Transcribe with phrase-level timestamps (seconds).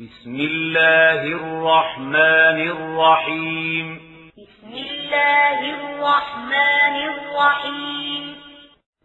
[0.00, 3.94] بسم الله الرحمن الرحيم.
[4.38, 8.34] بسم الله الرحمن الرحيم.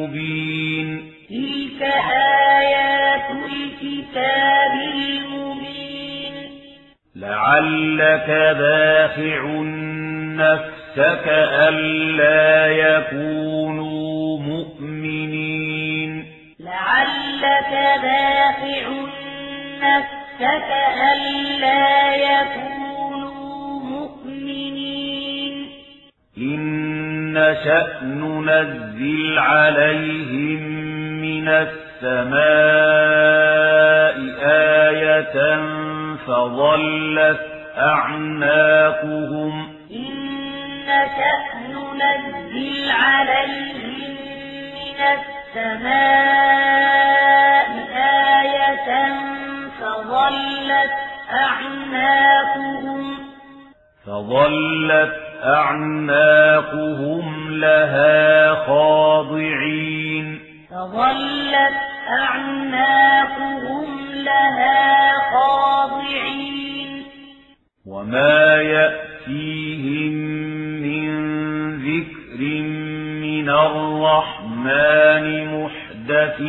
[7.21, 9.41] لعلك باخع
[10.41, 11.27] نفسك
[11.67, 16.25] ألا يكونوا مؤمنين.
[16.59, 17.71] لعلك
[18.01, 18.85] باخع
[19.81, 20.69] نفسك
[21.13, 25.55] ألا يكونوا مؤمنين.
[26.37, 26.61] إن
[27.33, 30.61] نشأ ننزل عليهم
[31.21, 32.81] من السماء
[34.43, 35.80] آية
[36.31, 37.39] فظلت
[37.77, 39.53] أعناقهم.
[39.91, 40.13] إن
[40.87, 44.17] نشأ ننزل عليهم
[44.75, 44.99] من
[45.55, 46.11] السماء
[48.39, 48.89] آية
[49.81, 50.95] فظلت
[51.33, 53.03] أعناقهم.
[54.05, 60.39] فظلت أعناقهم لها خاضعين.
[60.71, 61.77] فظلت
[62.09, 67.03] أعناقهم لها خاضعين
[67.85, 70.13] وما يأتيهم
[70.81, 71.09] من
[71.77, 72.41] ذكر
[73.21, 75.25] من الرحمن
[75.63, 76.41] محدث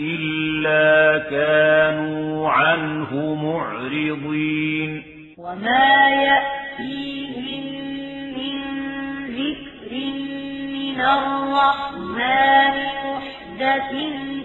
[0.00, 5.02] إلا كانوا عنه معرضين
[5.38, 7.64] وما يأتيهم
[8.38, 8.56] من
[9.26, 9.92] ذكر
[10.72, 12.74] من الرحمن
[13.04, 13.92] محدث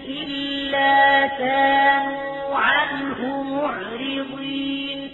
[0.08, 5.10] إلا كانوا عنه معرضين.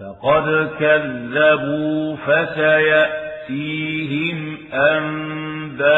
[0.00, 0.46] فقد
[0.80, 3.38] كذبوا فسيأتيهم
[4.72, 5.88] أنباء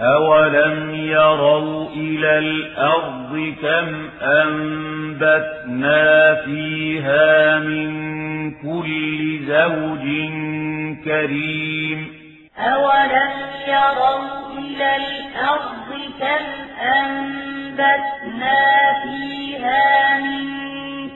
[0.00, 6.04] أولم يروا إلى الأرض كم أنبتنا
[6.34, 7.90] فيها من
[8.50, 10.06] كل زوج
[11.04, 12.06] كريم
[12.58, 13.32] أولم
[13.68, 16.44] يروا إلى الأرض كم
[16.86, 18.56] أنبتنا
[19.02, 20.44] فيها من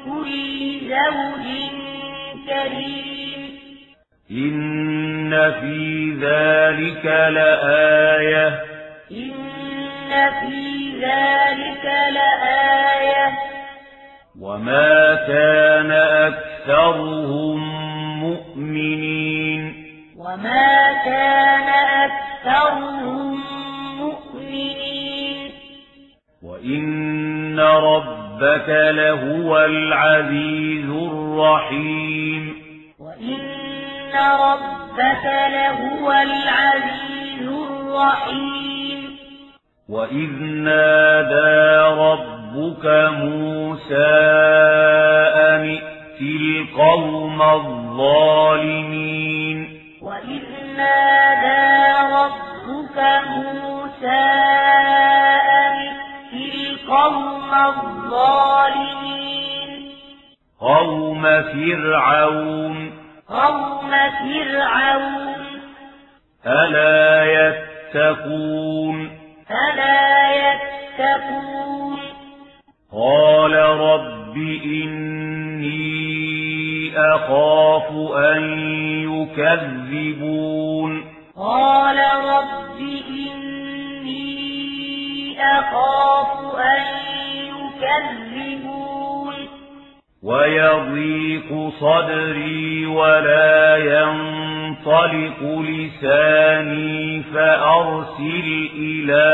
[0.04, 1.47] كل زوج
[2.49, 3.41] كريم
[4.31, 8.72] إن في ذلك لآية
[9.12, 11.84] إن في ذلك
[12.15, 13.39] لآية.
[14.41, 17.59] وما كان أكثرهم
[18.21, 19.75] مؤمنين.
[20.19, 21.69] وما كان
[22.09, 23.41] أكثرهم
[23.99, 25.50] مؤمنين.
[26.43, 32.62] وإن ربك لهو العزيز الرحيم.
[33.00, 33.39] وإن
[34.41, 38.81] ربك لهو العزيز الرحيم.
[39.93, 44.13] وإذ نادى ربك موسى
[45.37, 48.79] أن ائت القوم الظالمين
[50.03, 50.43] وإذ
[50.77, 51.69] نادى
[52.15, 52.99] ربك
[53.29, 54.23] موسى
[55.61, 55.77] أن
[56.33, 58.91] ائت القوم الظالمين
[60.61, 62.93] قوم فرعون
[63.29, 65.43] قوم فرعون
[66.47, 69.22] ألا يتقون
[69.53, 71.99] فلا يتقون؟
[72.93, 75.83] قال رب إني
[76.97, 78.43] أخاف أن
[79.11, 81.05] يكذبون.
[81.37, 84.23] قال رب إني
[85.41, 86.85] أخاف أن
[87.47, 89.35] يكذبون.
[90.23, 93.76] ويضيق صدري ولا
[94.87, 99.25] ينطلق لساني فأرسل إلى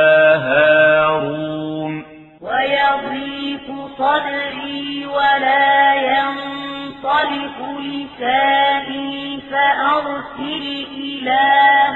[0.45, 2.05] هارون.
[2.41, 3.67] ويضيق
[3.99, 11.47] صدري ولا ينطلق لساني فأرسل إلى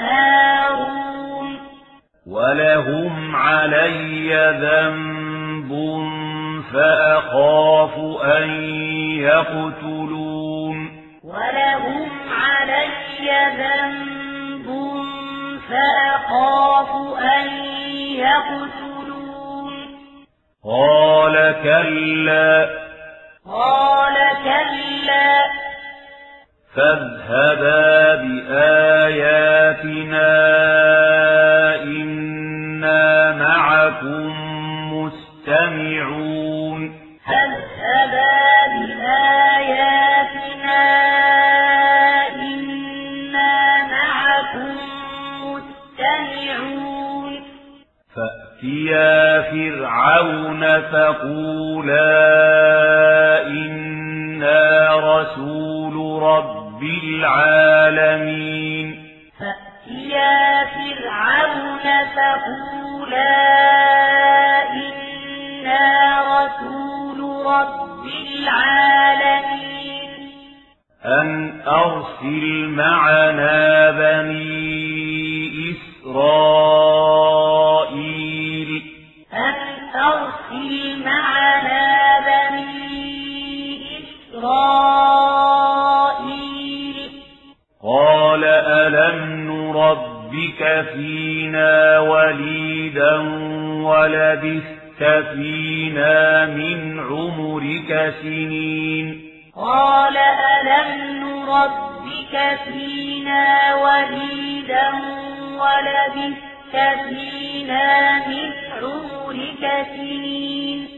[0.00, 1.58] هارون.
[2.26, 5.72] ولهم علي ذنب
[6.72, 8.50] فأخاف أن
[9.20, 10.31] يقتلون.
[11.32, 14.67] ولهم علي ذنب
[15.70, 17.46] فأخاف أن
[18.14, 19.75] يقتلون.
[20.64, 22.70] قال كلا.
[23.46, 24.14] قال
[24.44, 25.32] كلا.
[26.76, 28.62] فاذهبا بآياتنا
[31.82, 34.32] إنا معكم
[34.94, 36.81] مستمعون.
[37.26, 38.32] فاذهبا
[38.67, 39.62] بآياتنا
[48.93, 52.12] فأتيا فرعون فقولا
[53.47, 58.87] إنا رسول رب العالمين.
[59.41, 61.87] فأتيا فرعون
[62.17, 63.35] فقولا
[64.73, 65.89] إنا
[66.39, 70.11] رسول رب العالمين.
[71.05, 71.29] أن
[71.67, 74.73] أرسل معنا بني
[75.73, 77.42] إسرائيل
[80.02, 83.81] أرسل معنا بني
[84.32, 84.93] إسرائيل.
[87.82, 89.19] قال ألم
[89.50, 90.60] نربك
[90.94, 93.16] فينا وليدا
[93.87, 95.02] ولبثت
[95.34, 99.06] فينا من عمرك سنين.
[99.56, 100.90] قال ألم
[101.25, 102.34] نربك
[102.64, 104.88] فينا وليدا
[105.60, 106.51] ولبثت
[107.08, 108.52] فينا من
[108.82, 110.88] عمرك سنين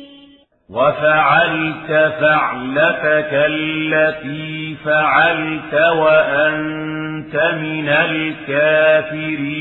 [0.71, 1.91] وفعلت
[2.21, 7.89] فعلتك التي فعلت وأنت من
[8.89, 9.55] الكافرين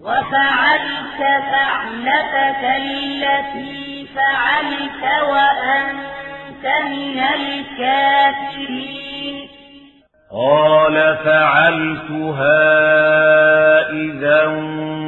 [0.00, 1.20] وفعلت
[1.50, 8.76] فعلتك التي فعلت وأنت من الكافرين
[10.36, 12.60] قال فعلتها
[13.90, 14.46] إذا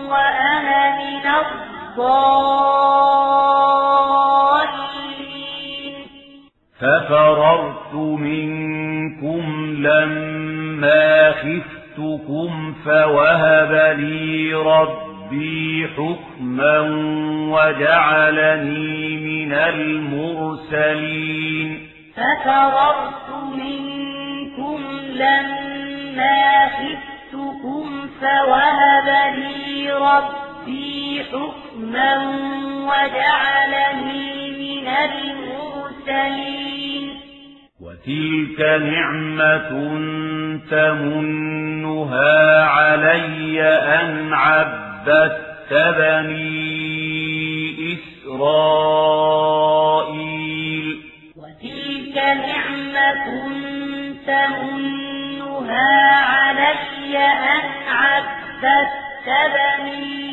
[0.10, 2.33] وأنا من الضالين.
[6.80, 9.44] ففررت منكم
[9.77, 11.31] لما
[11.93, 16.79] خفتكم فوهب لي ربي حكما
[17.49, 21.09] وجعلني من المرسلين.
[22.15, 24.79] ففررت منكم
[25.13, 27.87] لما خفتكم
[28.21, 32.11] فوهب لي ربي حكما
[32.89, 36.53] وجعلني من المرسلين.
[37.83, 39.69] وتلك نعمة
[40.71, 43.62] تمنها علي
[44.01, 46.63] أن عبدت بني
[47.94, 48.74] إسرائيل.
[51.38, 53.25] وتلك نعمة
[54.27, 58.94] تمنها علي أن عبدت
[59.56, 60.29] بني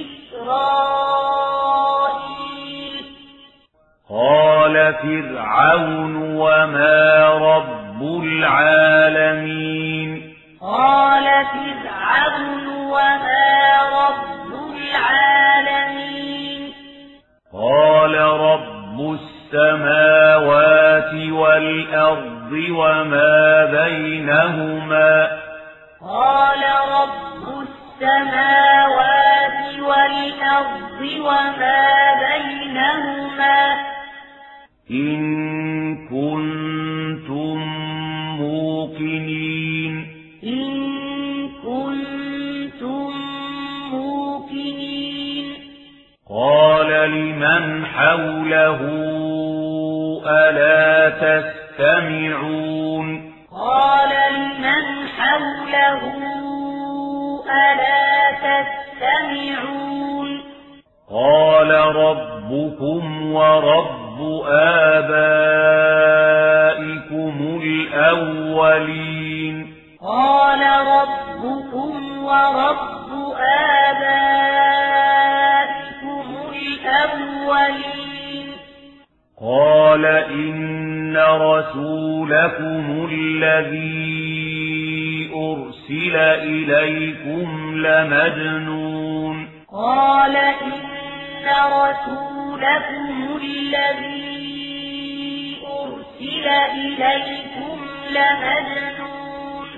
[0.00, 1.14] إسرائيل.
[4.14, 9.54] قال فرعون وما رب العالمين.
[10.60, 16.72] قال فرعون وما رب العالمين.
[17.52, 19.18] قال رب
[19.54, 25.28] السماوات والأرض وما بينهما.
[26.02, 31.93] قال رب السماوات والأرض وما
[48.14, 48.80] حوله
[50.26, 53.06] ألا تستمعون؟
[53.52, 54.84] قال لمن
[55.18, 56.02] حوله
[57.50, 58.12] ألا
[58.46, 60.28] تستمعون؟
[61.10, 63.02] قال ربكم
[63.32, 64.18] ورب
[64.48, 65.16] آبائكم
[67.62, 69.56] الأولين.
[70.02, 74.53] قال ربكم ورب آبائكم
[79.44, 84.24] قال إن رسولكم الذي
[85.34, 89.48] أرسل إليكم لمجنون.
[89.72, 94.36] قال إن رسولكم الذي
[95.66, 97.78] أرسل إليكم
[98.10, 99.68] لمجنون.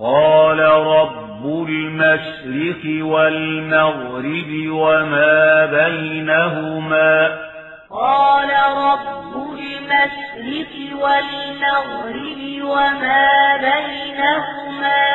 [0.00, 7.49] قال رب رب المشرق والمغرب وما بينهما.
[7.90, 15.06] قال رب المشرق والمغرب وما بينهما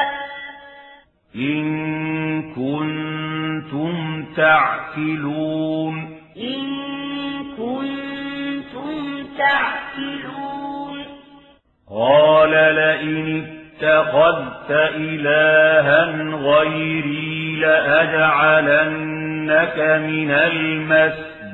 [1.36, 5.96] إن كنتم تعقلون
[6.38, 6.65] إن
[7.58, 11.05] كنتم تعقلون
[11.89, 13.46] قال لئن
[13.82, 16.03] اتخذت إلها
[16.36, 19.00] غيري لأجعلنك
[19.79, 20.32] من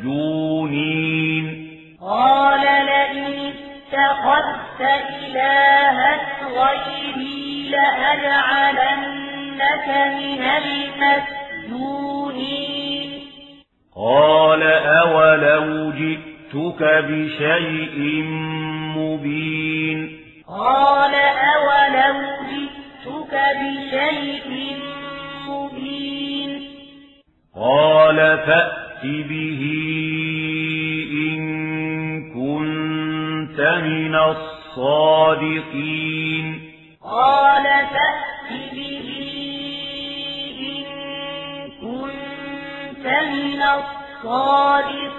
[0.04, 1.68] المسجونين
[2.02, 4.82] قال لئن اتخذت
[5.24, 6.12] إلها
[6.48, 9.08] غيري لأجعلنك
[10.18, 10.42] من
[11.82, 13.10] المسجونين
[13.96, 17.98] قال أولو جئتك بشيء
[18.98, 20.00] مبين
[20.48, 21.14] قال
[21.56, 22.18] أولو
[22.52, 24.52] جئتك بشيء
[25.48, 26.52] مبين
[27.56, 29.62] قال فأت به
[31.14, 31.42] إن
[32.34, 35.72] كنت من الصادقين.
[37.04, 39.10] قال فأت به
[40.60, 40.84] إن
[41.82, 45.12] كنت من الصادقين.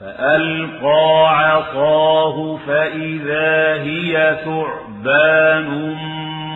[0.00, 5.68] فألقى عصاه فإذا هي ثعبان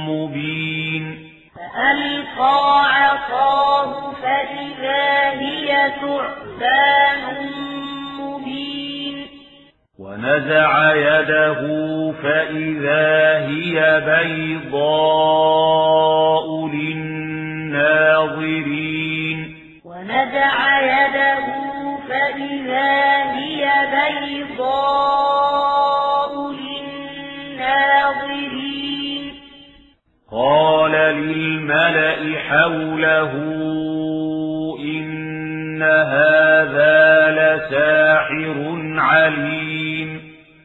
[0.08, 1.29] مبين.
[1.74, 7.22] فألقى عصاه فإذا هي ثعبان
[8.20, 9.16] مبين.
[9.98, 11.62] ونزع يده
[12.22, 13.76] فإذا هي
[14.10, 15.26] بيضاء
[16.66, 18.18] للناظرين.
[19.84, 21.46] ونزع يده
[22.08, 22.92] فإذا
[23.34, 23.62] هي
[23.94, 24.92] بيضاء
[26.52, 27.80] للناظرين.
[30.32, 33.32] قال للملأ حوله
[34.80, 38.56] إن هذا لساحر
[38.98, 40.20] عليم.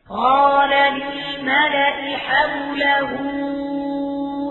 [0.09, 3.09] قال للملأ حوله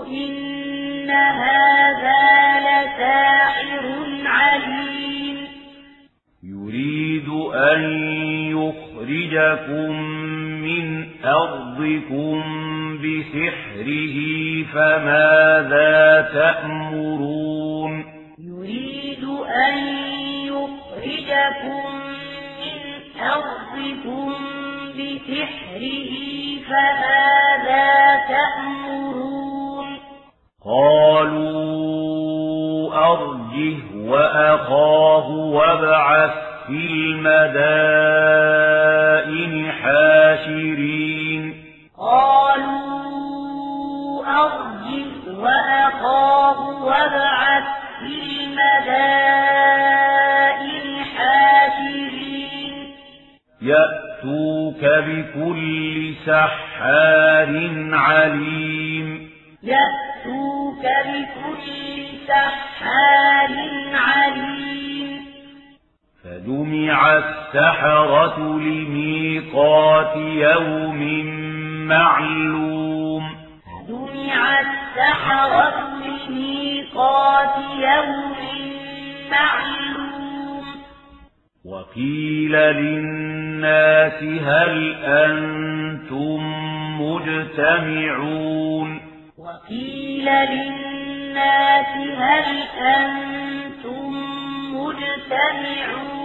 [0.07, 2.23] إن هذا
[2.59, 3.83] لساحر
[4.25, 5.44] عليم.
[6.75, 7.81] يريد أن
[8.51, 9.91] يخرجكم
[10.61, 12.43] من أرضكم
[12.97, 14.17] بسحره
[14.73, 18.05] فماذا تأمرون؟
[18.39, 19.23] يريد
[19.67, 19.77] أن
[20.51, 21.85] يخرجكم
[22.61, 22.77] من
[23.21, 24.33] أرضكم
[24.97, 26.13] بسحره
[26.67, 27.89] فماذا
[28.27, 29.87] تأمرون؟
[30.65, 31.75] قالوا
[33.11, 37.71] أرجه وأخاه وابعث في المدائن
[39.71, 41.53] حاشرين.
[41.99, 43.05] قالوا
[44.27, 47.63] أرجه وأخاه وابعث
[47.99, 48.65] في المدائن
[51.17, 52.73] حاشرين.
[53.61, 57.53] يأتوك بكل سحار
[57.93, 59.29] عليم.
[59.63, 63.53] يأتوك بكل سحار
[63.93, 64.74] عليم.
[66.45, 71.25] فجمع السحرة لميقات يوم
[71.87, 73.23] معلوم
[73.89, 75.73] جمع السحرة
[76.05, 78.35] لميقات يوم
[79.31, 80.65] معلوم
[81.65, 86.41] وقيل للناس هل أنتم
[87.01, 89.01] مجتمعون
[89.37, 91.87] وقيل للناس
[92.17, 94.13] هل أنتم
[94.73, 96.24] مجتمعون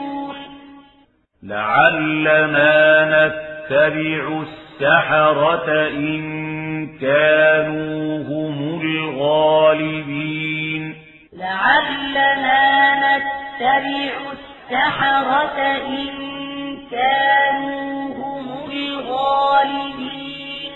[1.42, 10.94] لعلنا نتبع السحرة إن كانوا هم الغالبين.
[11.32, 16.08] لعلنا نتبع السحرة إن
[16.90, 20.72] كانوا هم الغالبين.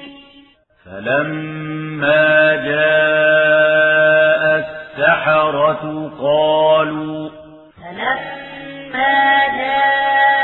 [0.84, 5.84] فلما جاء السحرة
[6.20, 7.30] قالوا
[7.76, 9.24] فلما
[9.58, 10.43] جاء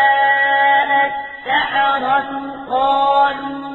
[2.20, 3.70] السحرة قالوا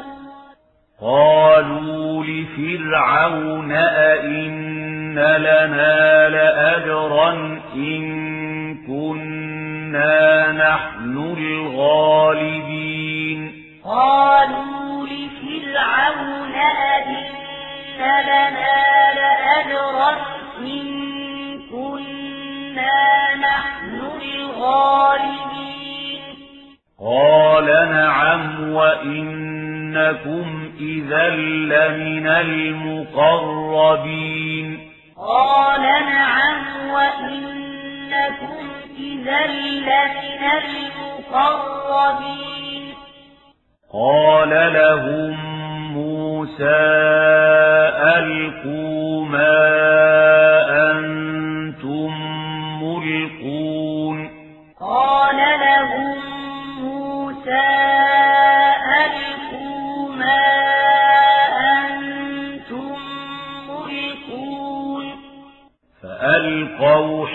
[1.01, 7.31] قالوا لفرعون أئن لنا لأجرا
[7.75, 8.05] إن
[8.87, 11.35] كنا نحن
[12.17, 13.51] الغالبين
[13.85, 17.35] قالوا لفرعون أئن
[17.99, 20.11] لنا لأجرا
[20.59, 20.87] إن
[21.71, 23.94] كنا نحن
[32.45, 34.89] المقربين.
[35.17, 38.57] قال نعم وإنكم
[38.97, 40.43] إذا لمن
[41.33, 42.93] المقربين.
[43.93, 45.35] قال لهم
[45.93, 46.85] موسى
[48.17, 48.94] ألقوا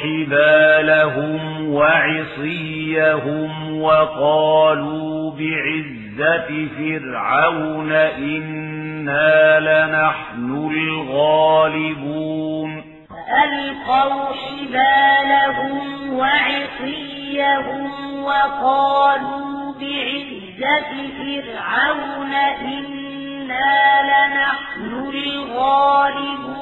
[0.03, 1.41] حبالهم
[1.75, 3.51] وعصيهم
[3.83, 12.71] وقالوا بعزة فرعون إنا لنحن الغالبون.
[13.11, 15.79] فألقوا حبالهم
[16.13, 17.85] وعصيهم
[18.23, 23.73] وقالوا بعزة فرعون إنا
[24.11, 26.60] لنحن الغالبون.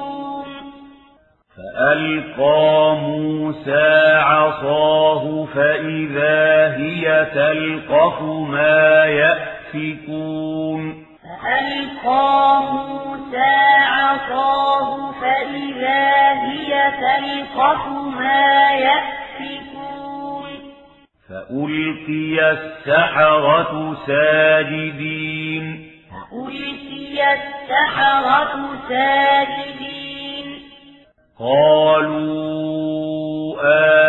[1.79, 10.83] فألقى موسى عصاه فإذا هي تلقف ما يأفكون.
[11.43, 13.55] فألقى موسى
[13.87, 20.51] عصاه فإذا هي تلقف ما يأفكون.
[21.29, 25.91] فألقي السحرة ساجدين.
[26.11, 28.53] فألقي السحرة
[28.89, 30.08] ساجدين.
[31.41, 32.89] قالوا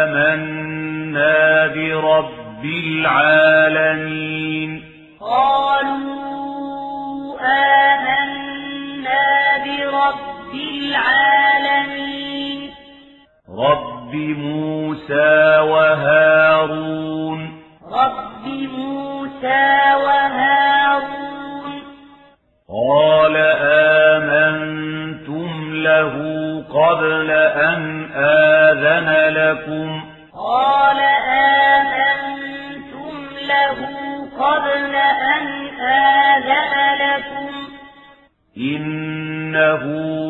[0.03, 4.83] آمنا برب العالمين.
[5.21, 7.38] قالوا
[7.93, 9.27] آمنا
[9.65, 12.71] برب العالمين.
[13.59, 17.39] رب موسى وهارون.
[17.91, 21.81] رب موسى وهارون.
[22.69, 23.09] قال
[26.74, 30.04] قبل أن آذن لكم.
[30.38, 31.00] قال
[31.70, 33.14] آمنتم
[33.48, 33.75] له
[34.40, 34.96] قبل
[35.36, 37.53] أن آذن لكم.
[38.58, 39.84] إنه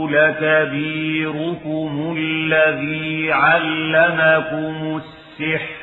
[0.10, 5.76] لكبيركم الذي علمكم السحر.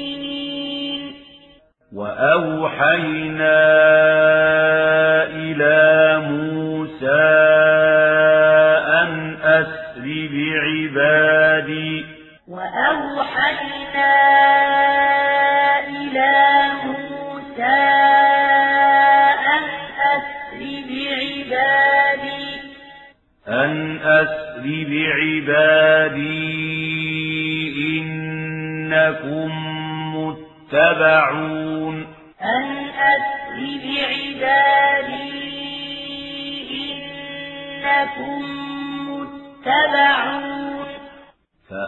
[1.95, 3.59] وأوحينا
[5.25, 7.21] إلى موسى
[9.01, 12.05] أن أسر بعبادي.
[12.47, 14.29] وأوحينا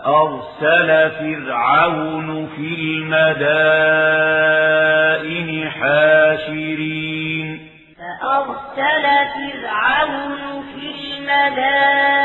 [0.03, 3.89] فأرسل فرعون في المدائن
[5.69, 7.47] حاشرين.
[7.97, 10.87] فأرسل فرعون في
[11.17, 12.20] المدائن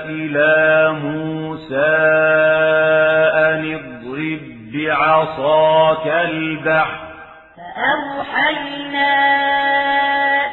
[0.04, 1.96] إلى موسى
[3.34, 4.40] أن اضرب
[4.72, 6.97] بعصاك البحر.
[8.28, 9.14] فأوحينا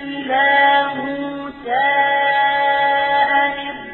[0.01, 1.87] إلى موسى
[3.31, 3.51] أن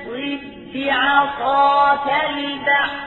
[0.07, 3.01] اضرب بعصاك البحر.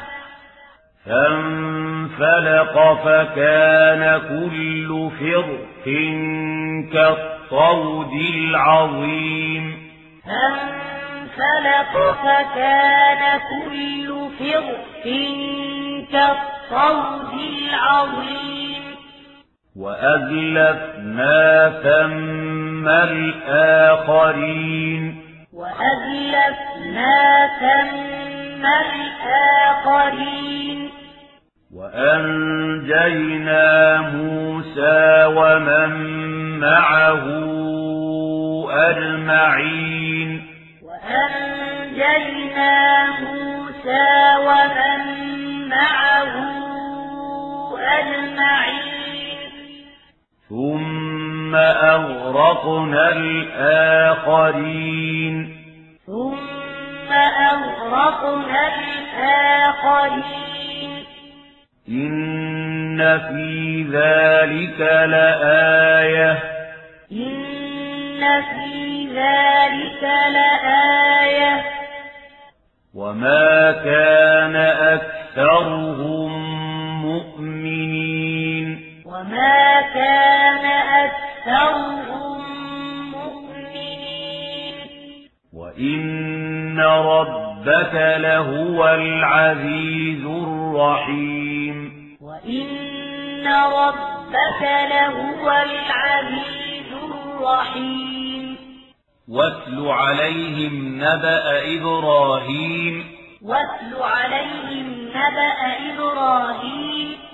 [1.07, 5.85] فانفلق فكان كل فرق
[6.93, 9.65] كالطود العظيم.
[10.25, 14.09] فانفلق فكان كل
[14.39, 15.05] فرق
[16.13, 17.33] كالطود
[17.69, 18.64] العظيم.
[19.77, 24.45] وأزلفنا ثم الآخرين.
[25.55, 30.91] وأزلفنا ثم الآخرين.
[31.75, 33.67] وأنجينا
[34.01, 35.91] موسى ومن
[36.61, 37.25] معه
[38.71, 40.47] أجمعين.
[40.83, 45.01] وأنجينا موسى ومن
[45.69, 46.35] معه
[47.79, 49.04] أجمعين.
[50.49, 54.75] ثم أغرقنا الآخرين
[56.07, 60.35] ثم أغرقنا الآخرين
[61.89, 64.81] إن في ذلك
[65.11, 66.39] لآية
[67.13, 71.65] إن في ذلك لآية
[72.95, 74.57] وما كان
[74.97, 76.33] أكثرهم
[77.03, 78.04] مؤمنين
[79.25, 80.65] وما كان
[81.05, 82.41] أكثرهم
[83.11, 84.75] مؤمنين
[85.53, 91.77] وإن ربك لهو العزيز الرحيم
[92.21, 98.57] وإن ربك لهو العزيز الرحيم
[99.29, 103.05] واتل عليهم نبأ إبراهيم
[103.43, 107.34] واتل عليهم نبأ إبراهيم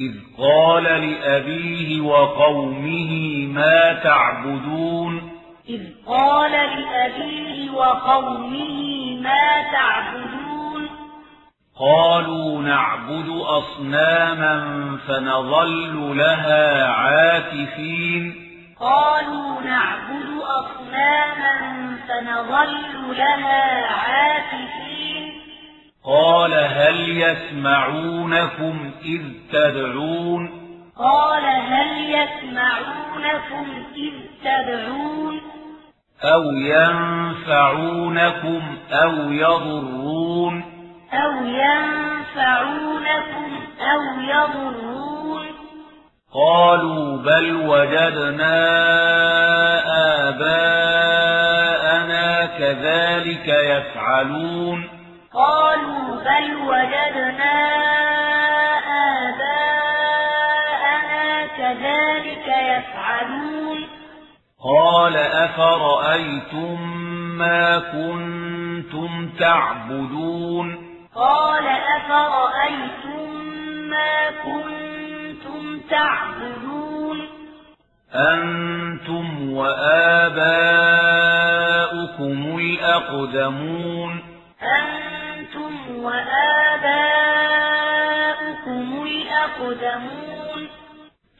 [0.00, 3.12] إذ قال لأبيه وقومه
[3.46, 5.32] ما تعبدون؟
[5.68, 10.88] إذ قال لأبيه وقومه ما تعبدون؟
[11.80, 14.56] قالوا نعبد أصناما
[15.08, 18.34] فنظل لها عاكفين.
[18.80, 21.56] قالوا نعبد أصناما
[22.08, 25.32] فنظل لها عاكفين.
[26.04, 26.50] قال
[26.96, 30.50] هل يسمعونكم إذ تدعون
[30.98, 34.12] قال هل يسمعونكم إذ
[34.44, 35.40] تدعون
[36.24, 37.82] أو ينفعونكم
[38.92, 40.64] أو يضرون
[41.12, 42.86] أو ينفعونكم
[43.80, 45.46] أو يضرون
[46.34, 48.56] قالوا بل وجدنا
[50.28, 51.66] آباءنا
[52.46, 54.95] كذلك يفعلون
[55.36, 57.56] قالوا بل وجدنا
[59.28, 60.46] آباءنا
[61.58, 63.78] كذلك يفعلون.
[64.64, 66.76] قال أفرأيتم
[67.38, 70.66] ما كنتم تعبدون؟
[71.14, 73.30] قال أفرأيتم
[73.90, 77.18] ما كنتم تعبدون؟
[78.14, 80.38] أنتم وآباؤكم
[82.58, 84.12] الأقدمون.
[84.62, 85.05] أنتم
[86.06, 90.68] وآباؤكم الأقدمون.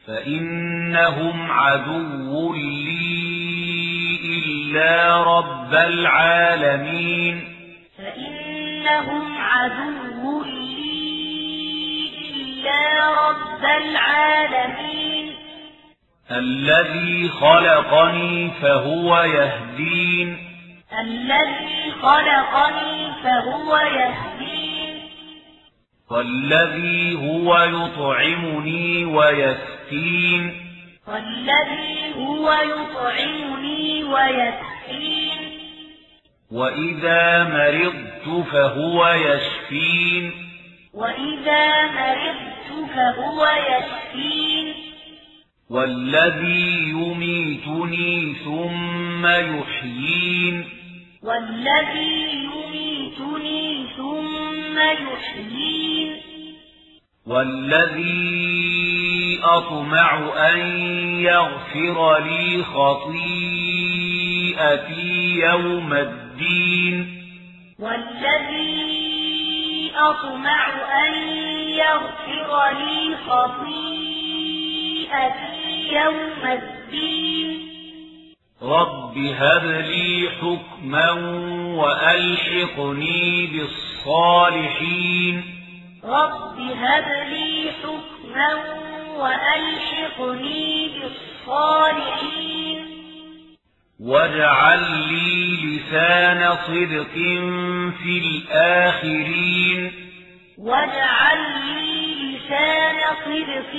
[0.07, 7.55] فإنهم عدو لي إلا رب العالمين.
[7.97, 12.81] فإنهم عدو لي إلا
[13.29, 15.35] رب العالمين.
[16.31, 20.56] الذي خلقني فهو يهدين.
[20.93, 25.09] الذي خلقني فهو يهدين
[26.11, 30.67] والذي هو يطعمني ويسكين
[31.07, 35.57] والذي هو يطعمني ويسكين
[36.51, 40.31] وإذا مرضت فهو يشفين.
[40.93, 44.73] وإذا مرضت فهو يشفين.
[45.69, 50.76] والذي يميتني ثم يحيين.
[51.23, 56.15] والذي يميتني ثم يحيين.
[57.27, 58.57] والذي
[59.43, 60.59] أطمع أن
[61.19, 63.39] يغفر لي خطيئتي
[65.39, 67.23] يوم الدين.
[67.79, 69.07] والذي
[69.95, 70.67] أطمع
[71.07, 71.13] أن
[71.69, 73.87] يغفر لي خطيئتي
[75.93, 77.66] يوم الدين.
[78.61, 81.11] رب هب لي حكما
[81.77, 83.47] وألحقني
[84.05, 85.43] بالصالحين
[86.03, 88.53] رب هب لي حكما
[89.17, 90.89] وألحقني
[91.47, 92.79] بالصالحين
[93.99, 97.13] واجعل لي لسان صدق
[98.03, 99.91] في الآخرين
[100.57, 103.71] واجعل لي لسان صدق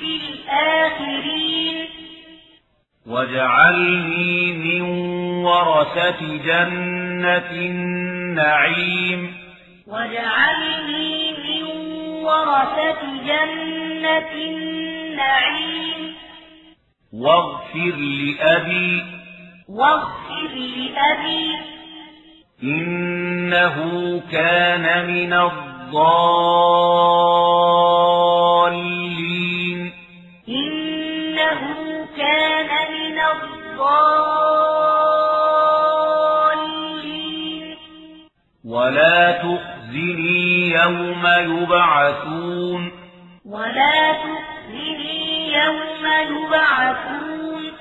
[0.00, 1.95] في الآخرين
[3.06, 4.82] واجعلني من
[5.44, 9.34] ورثة جنة النعيم
[9.86, 11.64] واجعلني من
[12.24, 16.14] ورثة جنة النعيم
[17.12, 19.04] واغفر لأبي
[19.68, 21.50] واغفر لأبي
[22.62, 23.76] إنه
[24.32, 26.66] كان من الضالين
[32.26, 34.16] كان من الضالين.
[38.64, 42.92] ولا تخزني يوم يبعثون.
[43.46, 47.72] ولا تخزني يوم يبعثون.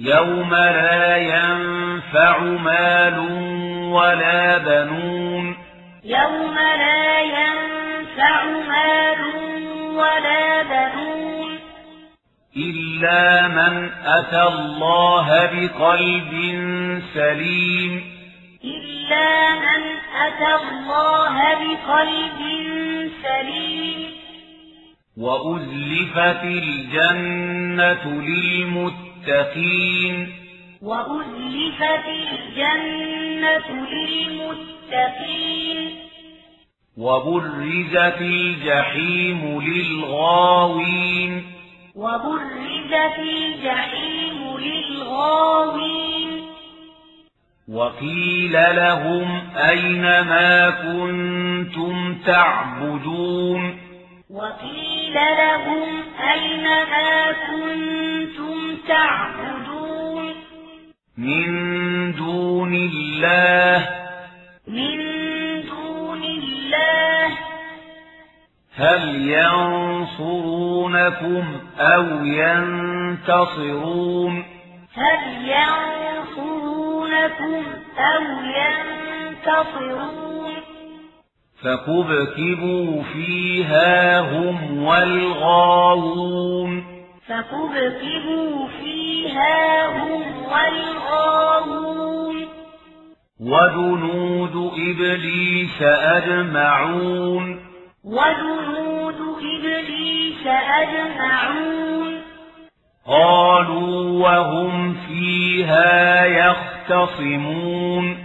[0.00, 3.18] يوم لا ينفع مال
[3.92, 5.56] ولا بنون.
[6.04, 9.20] يوم لا ينفع مال
[9.96, 11.35] ولا بنون.
[12.56, 16.32] إلا من أتى الله بقلب
[17.14, 18.02] سليم
[18.64, 19.82] إلا من
[20.26, 22.40] أتى الله بقلب
[23.22, 23.98] سليم
[25.16, 28.04] وأزلفت الجنة
[29.26, 30.14] للمتقين
[30.82, 35.78] وأزلفت الجنة للمتقين
[36.96, 41.55] وبرزت الجحيم للغاوين
[41.96, 46.28] وبرزت الجحيم للغاوين.
[47.68, 53.78] وقيل لهم أين ما كنتم تعبدون؟
[54.30, 55.88] وقيل لهم
[56.32, 60.34] أين ما كنتم تعبدون؟
[61.18, 61.46] من
[62.12, 63.88] دون الله.
[64.68, 65.05] من
[68.78, 70.64] هل ينصرونكم
[71.78, 73.64] أو ينتصرون؟
[74.94, 75.48] هل
[76.06, 77.62] ينصرونكم
[77.98, 78.22] أو
[79.24, 79.96] ينتصرون؟
[81.62, 86.72] فكبكبوا فيها هم والغاوون.
[87.28, 92.36] فكبكبوا فيها هم والغاوون.
[93.40, 97.65] وجنود إبليس أجمعون.
[98.06, 99.14] وجنود
[99.58, 102.22] إبليس أجمعون.
[103.06, 108.16] قالوا وهم فيها يختصمون.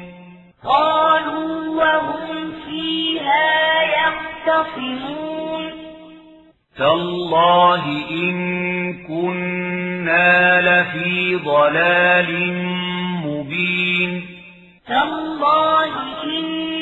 [0.65, 5.71] قالوا وهم فيها يختصمون.
[6.77, 12.53] تالله إن كنا لفي ضلال
[13.25, 14.25] مبين.
[14.87, 16.80] تالله إن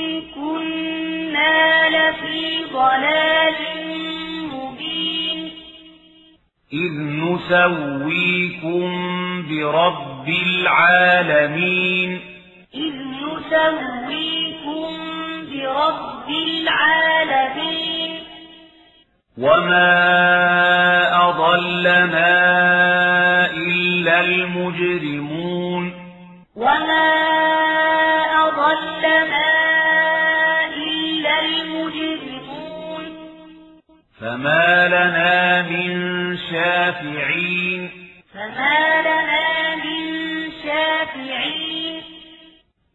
[1.90, 3.56] لفي ضلال
[4.54, 5.52] مبين.
[6.74, 8.90] إذ نسويكم
[9.50, 12.20] برب العالمين.
[12.76, 14.90] إذ نسويكم
[15.54, 18.12] برب العالمين.
[19.38, 19.90] وما
[21.30, 22.32] أضلنا
[23.52, 25.94] إلا المجرمون.
[26.56, 27.39] وما
[34.20, 37.90] فما لنا من شافعين
[38.34, 40.04] فما لنا من
[40.64, 42.02] شافعين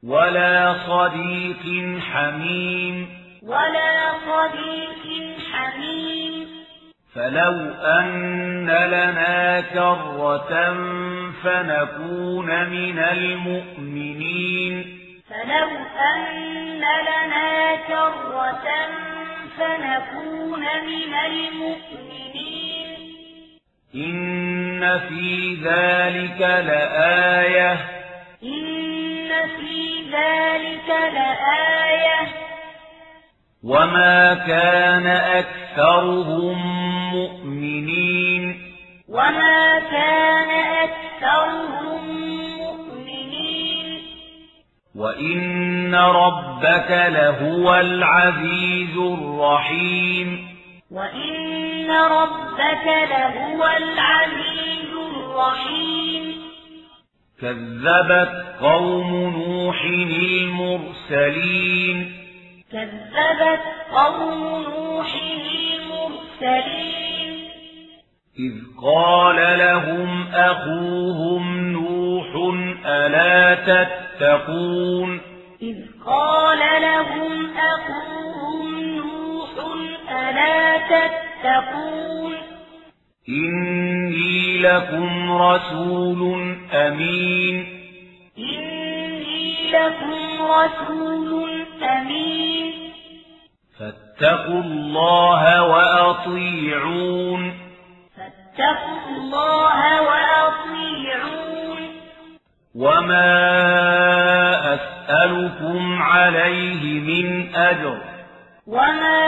[0.02, 3.08] ولا صديق حميم
[3.42, 6.48] ولا صديق حميم
[7.14, 7.56] فلو
[7.98, 10.74] أن لنا كرة
[11.42, 14.74] فنكون من المؤمنين
[15.30, 15.68] فلو
[16.14, 19.13] أن لنا كرة
[19.58, 22.88] فنكون من المؤمنين.
[23.94, 27.72] إن في ذلك لآية.
[28.42, 32.28] إن في ذلك لآية.
[33.64, 36.58] وما كان أكثرهم
[37.14, 38.74] مؤمنين.
[39.08, 40.50] وما كان
[40.84, 42.03] أكثرهم
[44.94, 50.48] وإن ربك لهو العزيز الرحيم
[50.90, 56.34] وإن ربك لهو العزيز الرحيم
[57.40, 59.84] كذبت قوم نوح
[61.10, 62.12] المرسلين
[62.72, 65.14] كذبت قوم نوح
[65.84, 66.94] المرسلين
[68.38, 72.54] إذ قال لهم أخوهم نوح
[72.86, 74.03] ألا تتقون
[75.62, 79.50] إذ قال لهم أخوهم نوح
[80.10, 82.32] ألا تتقون؟
[83.28, 87.66] إني لكم رسول أمين.
[88.38, 92.72] إني لكم رسول أمين.
[93.78, 97.52] فاتقوا الله وأطيعون.
[98.16, 101.73] فاتقوا الله وأطيعون.
[102.74, 103.34] وما
[104.74, 107.98] أسألكم عليه من أجر
[108.66, 109.24] وما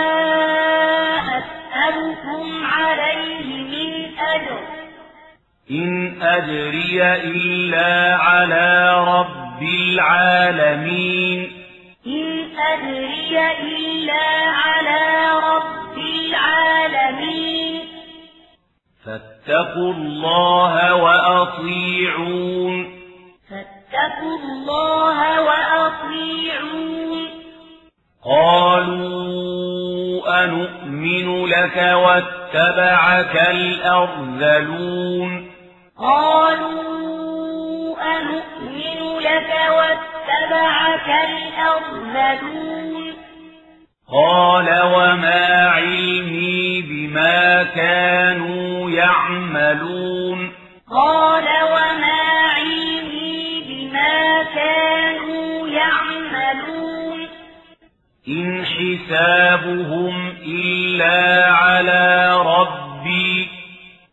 [1.38, 4.58] أسألكم عليه من أجر
[5.70, 11.52] إن أجري إلا على رب العالمين
[12.06, 17.80] إن أدري إلا على رب العالمين
[19.04, 22.95] فاتقوا الله وأطيعون
[23.96, 27.28] فاتقوا الله وأطيعون.
[28.24, 35.50] قالوا أنؤمن لك واتبعك الأرذلون.
[35.98, 43.14] قالوا أنؤمن لك واتبعك الأرذلون.
[44.12, 50.52] قال وما علمي بما كانوا يعملون.
[50.90, 52.85] قال وما علمي
[54.56, 57.28] كانوا يعملون.
[58.28, 63.48] إن حسابهم إلا على ربي.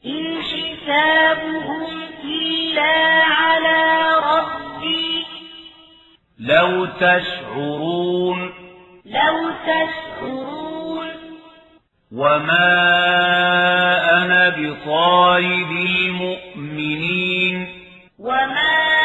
[0.05, 5.25] إن حسابهم إلا على ربي.
[6.39, 8.53] لو تشعرون
[9.05, 11.07] لو تشعرون.
[12.11, 12.69] وما
[14.23, 17.67] أنا بطارد المؤمنين.
[18.19, 19.02] وما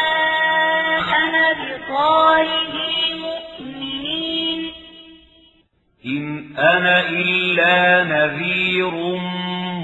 [6.59, 8.91] أنا إلا نذير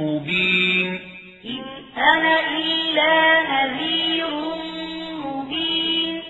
[0.01, 0.99] مبين
[1.45, 1.63] إن
[1.97, 4.27] أنا إلا نذير
[5.25, 6.21] مبين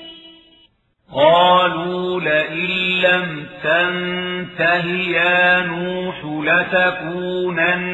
[1.16, 2.70] قالوا لئن
[3.02, 6.16] لم تنته يا نوح
[6.46, 7.86] لتكونن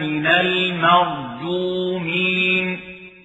[0.00, 0.26] من
[1.48, 2.80] المرجومين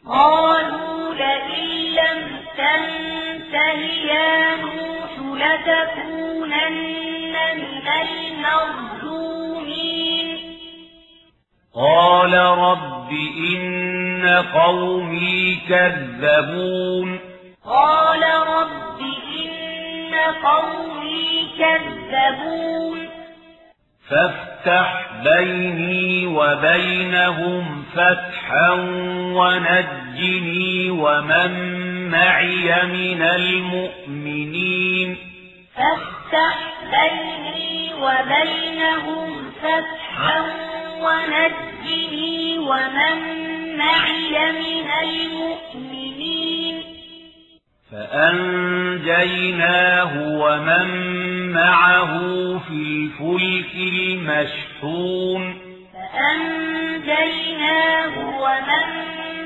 [0.08, 9.54] قالوا لئن لم تنته يا نوح لتكونن من المرجومين
[11.76, 13.12] قال رب
[13.52, 17.20] إن قومي كذبون.
[17.66, 19.00] قال رب
[19.40, 23.00] إن قومي كذبون.
[24.10, 24.88] فافتح
[25.24, 28.72] بيني وبينهم فتحا
[29.38, 35.10] ونجني ومن معي من المؤمنين.
[35.76, 36.58] فافتح
[36.92, 39.30] بيني وبينهم
[39.62, 40.40] فتحا
[41.02, 43.18] ونجني ومن
[43.78, 46.76] معي من المؤمنين.
[47.92, 48.94] فأنجيناه
[50.42, 50.88] ومن
[51.54, 52.14] معه
[52.68, 55.42] في الفلك المشحون.
[55.94, 57.24] فأنجيناه
[58.44, 58.88] ومن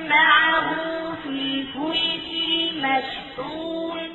[0.10, 0.68] معه
[1.24, 2.17] في الفلك
[2.78, 4.10] المشحون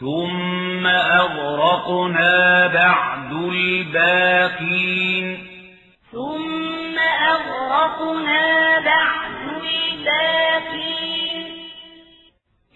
[0.00, 5.26] ثم أغرقنا بعد الباقين.
[6.12, 6.98] ثم
[7.28, 11.44] أغرقنا بعد الباقين.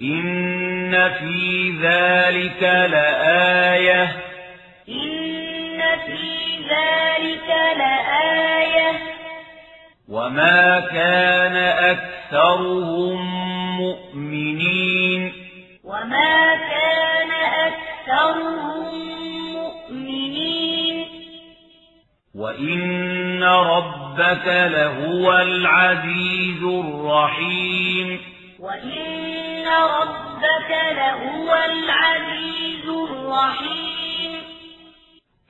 [0.03, 4.03] إن في ذلك لآية.
[4.89, 8.64] إن في ذلك لآية.
[10.09, 13.17] وما كان أكثرهم
[13.77, 15.33] مؤمنين
[15.85, 17.31] وما كان
[17.67, 18.95] أكثرهم
[19.53, 21.07] مؤمنين
[22.35, 28.21] وإن ربك لهو العزيز الرحيم
[28.61, 34.33] وإن ربك لهو العزيز الرحيم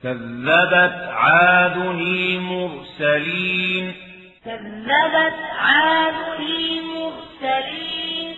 [0.03, 3.25] كذبت عاد المرسلين
[4.45, 8.35] كذبت عاد المرسلين.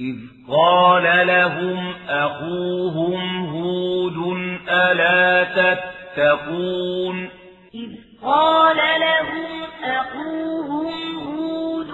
[0.00, 0.16] إذ
[0.48, 4.18] قال لهم أخوهم هود
[4.68, 7.28] ألا تتقون؟
[7.74, 7.90] إذ
[8.22, 11.90] قال لهم أخوهم هود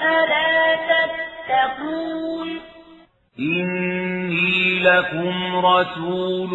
[0.00, 2.48] ألا تتقون؟
[3.38, 6.52] إني لكم رسول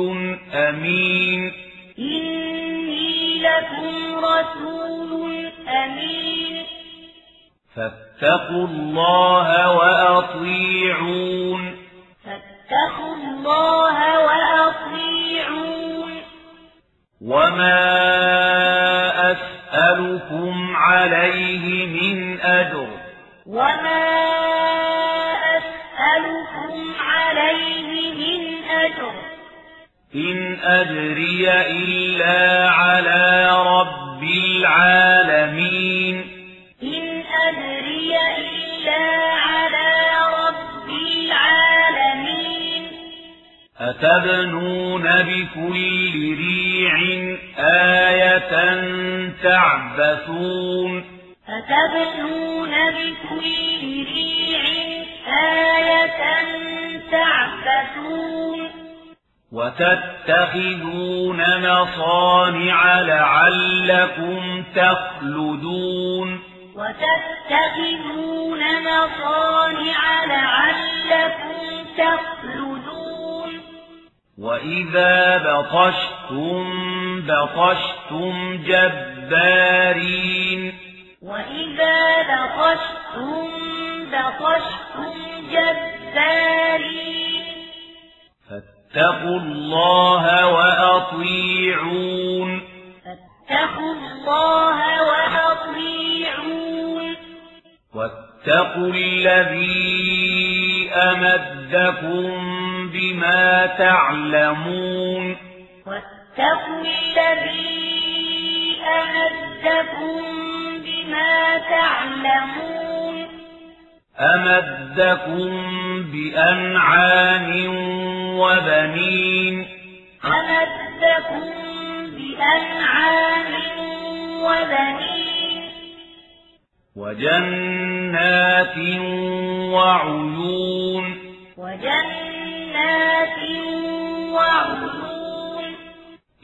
[0.54, 1.52] أمين.
[2.00, 5.37] إني لكم رسول أمين
[7.76, 9.48] فاتقوا الله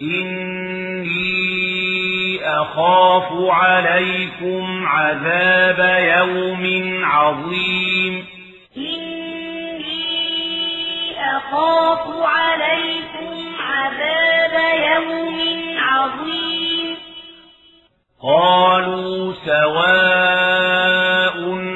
[0.03, 1.33] إني
[2.45, 5.79] أخاف عليكم عذاب
[6.17, 6.65] يوم
[7.05, 8.25] عظيم
[8.77, 9.93] إني
[11.37, 14.55] أخاف عليكم عذاب
[14.93, 15.37] يوم
[15.77, 16.95] عظيم
[18.23, 20.83] قالوا سواء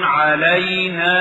[0.01, 1.17] علينا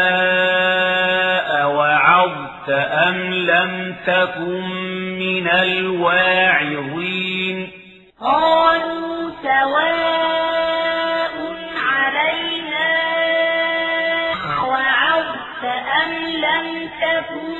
[1.62, 4.64] أوعظت أم لم تكن
[5.18, 6.85] من الواعظين
[8.26, 11.34] قالوا سواء
[11.76, 12.92] علينا
[14.66, 15.64] وعظت
[16.04, 16.66] أم لم
[17.02, 17.54] تكن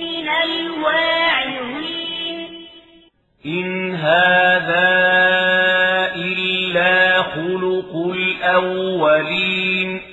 [0.00, 1.88] من الواعظين.
[3.46, 4.92] إن هذا
[6.16, 10.11] إلا خلق الأولين.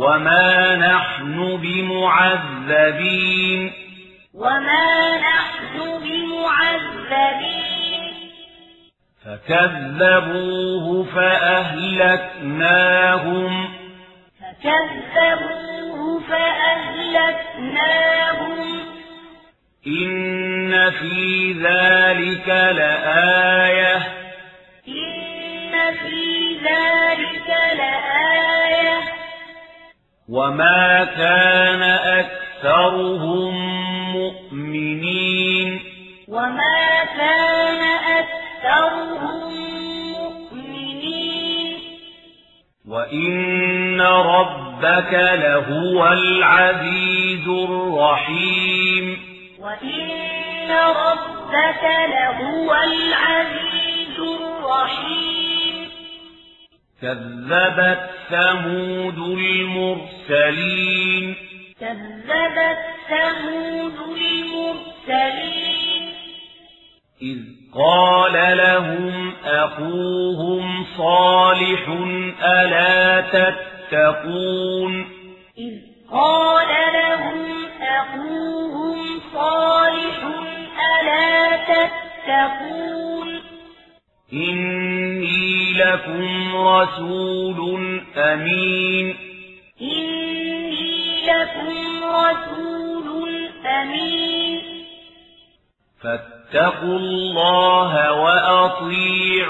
[0.00, 3.10] وما نحن بمعذبين
[4.34, 7.50] وما نحن بمعذبين
[9.24, 12.42] فكذبوه فأهلكناهم
[14.40, 17.70] فكذبوه فأهلكناهم
[19.86, 23.96] إن في ذلك لآية
[24.88, 29.19] إن في ذلك لآية
[30.30, 33.54] وما كان أكثرهم
[34.12, 35.80] مؤمنين
[36.28, 37.82] وما كان
[38.18, 39.52] أكثرهم
[40.12, 41.78] مؤمنين
[42.88, 49.18] وإن ربك لهو العزيز الرحيم
[49.60, 55.49] وإن ربك لهو العزيز الرحيم
[57.02, 61.34] كذبت ثمود المرسلين.
[61.80, 62.78] كذبت
[63.08, 66.04] ثمود المرسلين.
[67.22, 67.38] إذ
[67.74, 71.88] قال لهم أخوهم صالح
[72.42, 74.92] ألا تتقون؟
[75.58, 75.74] إذ
[76.12, 80.18] قال لهم أخوهم صالح
[81.00, 83.09] ألا تتقون؟
[84.32, 89.16] إني لكم رسول أمين
[89.80, 94.60] إني لكم رسول أمين
[96.02, 99.46] فاتقوا الله وأطيعون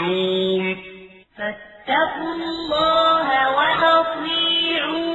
[1.39, 5.11] فاتقوا الله وأطيعون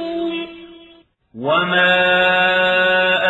[1.34, 1.96] وما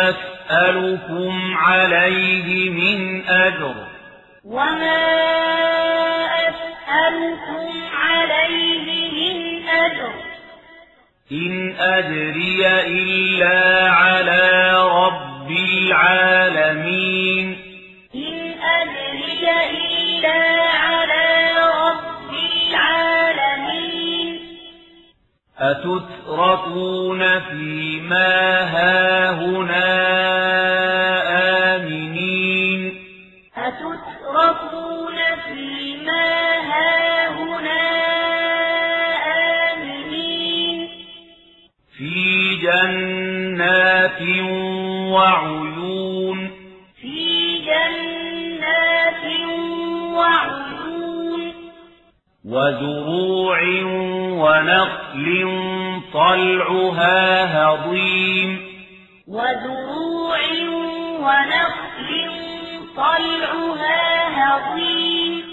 [0.09, 3.75] أسألكم عليه من أجر
[4.45, 5.76] وما
[11.31, 17.57] إن أجري إلا على رب العالمين.
[18.15, 21.51] إن أجري إلا على
[21.85, 22.31] رب
[22.69, 24.39] العالمين.
[25.59, 30.06] أتتركون فيما هاهنا؟
[52.57, 53.59] وزروع
[54.41, 55.31] ونخل
[56.13, 58.59] طلعها هضيم.
[59.27, 60.39] وزروع
[61.19, 62.29] ونخل
[62.97, 65.43] طلعها هضيم.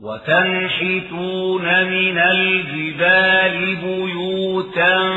[0.00, 5.12] وتنحتون من الجبال بيوتا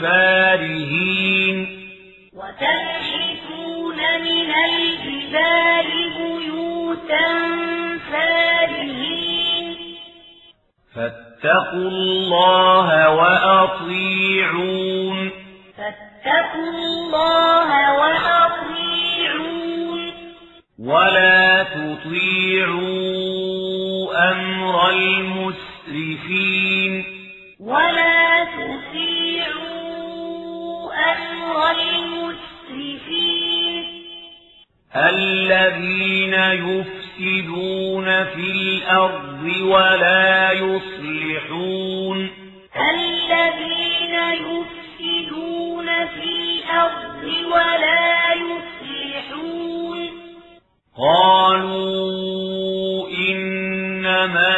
[0.00, 1.56] فارهين.
[2.36, 7.28] وتنحتون من الجبال بيوتا
[8.12, 8.59] فارهين.
[11.42, 15.30] فاتقوا الله وأطيعون.
[15.78, 20.12] فاتقوا الله وأطيعون.
[20.78, 22.92] ولا تطيعوا
[24.32, 27.04] أمر المسرفين.
[27.60, 29.62] ولا تطيعوا
[31.12, 33.84] أمر المسرفين.
[34.96, 40.99] الذين يفسدون في الأرض ولا يصلحون
[51.00, 52.60] قالوا
[53.08, 54.56] إنما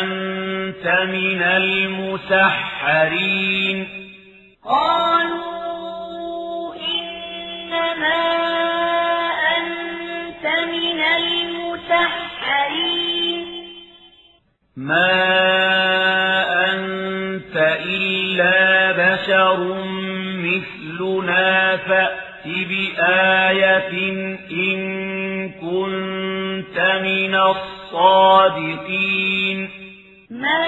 [0.00, 2.68] أنت من المسحرين.
[4.64, 5.48] قالوا
[6.74, 8.22] إنما
[9.56, 11.88] أنت من المسحرين.
[14.76, 15.12] ما
[16.72, 17.56] أنت
[17.86, 19.58] إلا بشر
[20.44, 24.37] مثلنا فأت بآية
[27.98, 29.70] الصادقين
[30.30, 30.64] ما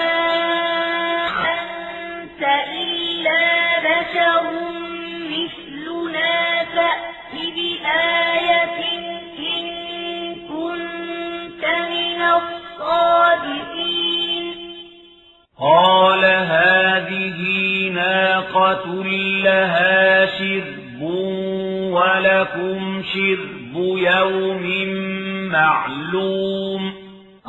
[1.29, 2.43] أنت
[2.83, 4.43] إلا بشر
[5.31, 6.35] مثلنا
[6.75, 8.79] فأت بآية
[9.39, 9.65] إن
[10.35, 13.75] كنت من الصادقين.
[15.59, 17.39] قال هذه
[17.93, 19.03] ناقة
[19.43, 21.01] لها شرب
[21.91, 24.65] ولكم شرب يوم
[25.51, 26.90] معلوم.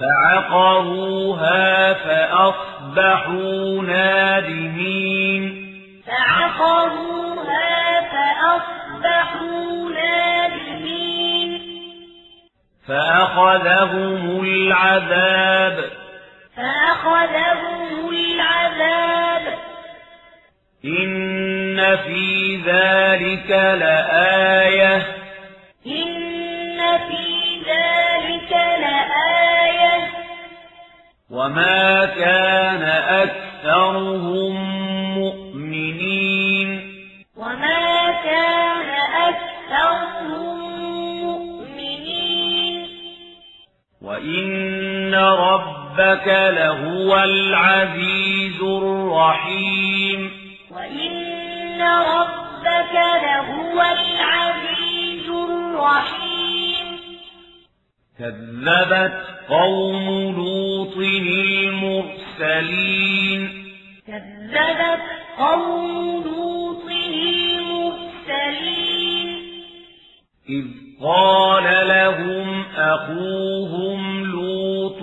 [0.00, 5.70] فعقروها فأصبحوا نادمين.
[6.06, 11.60] فعقروها فأصبحوا نادمين.
[12.88, 15.84] فأخذهم العذاب.
[16.56, 19.58] فأخذهم العذاب.
[20.84, 25.09] إن في ذلك لآية.
[31.30, 32.82] وما كان
[33.22, 34.54] أكثرهم
[35.18, 36.68] مؤمنين
[37.36, 38.90] وما كان
[39.28, 40.58] أكثرهم
[41.22, 42.86] مؤمنين
[44.02, 50.30] وإن ربك لهو العزيز الرحيم
[50.70, 56.29] وإن ربك لهو العزيز الرحيم
[58.20, 59.16] كذبت
[59.48, 60.06] قوم
[60.36, 60.96] لوط
[62.36, 63.40] المرسلين.
[64.06, 65.02] كذبت
[65.38, 68.00] قوم لوط المرسلين.
[70.48, 70.64] إذ
[71.02, 75.02] قال لهم أخوهم لوط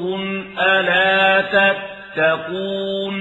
[0.59, 3.15] ألا تتقون؟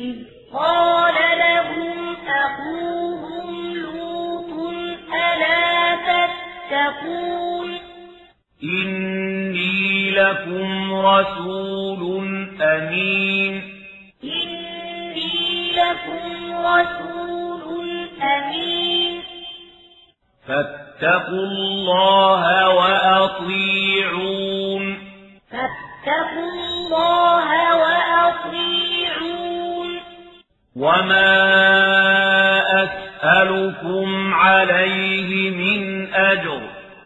[0.00, 0.16] إذ
[0.52, 4.52] قال لهم أخوهم لوط
[5.14, 7.61] ألا تتقون؟
[8.62, 12.02] إني لكم رسول
[12.62, 13.62] أمين
[14.24, 19.22] إني لكم رسول أمين
[20.46, 24.04] فاتقوا الله وأطيعون
[25.50, 29.20] فاتقوا الله وأطيعون
[30.76, 31.32] وما
[32.84, 36.60] أسألكم عليه من أجر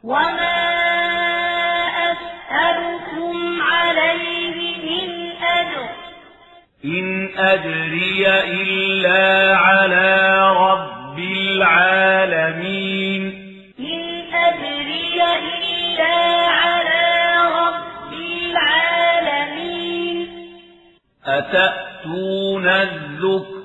[0.05, 0.95] وما
[6.87, 8.28] إن أجري
[8.62, 13.22] إلا على رب العالمين.
[13.80, 20.28] إن أجري إلا على رب العالمين.
[21.26, 23.56] أتأتون الذكران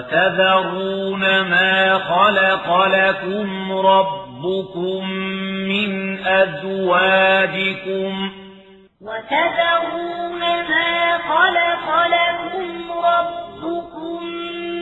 [0.00, 5.10] وتذرون ما خلق لكم ربكم
[5.68, 8.30] من أزواجكم.
[9.00, 14.24] وتذرون ما خلق لكم ربكم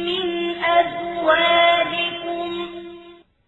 [0.06, 2.50] من أزواجكم.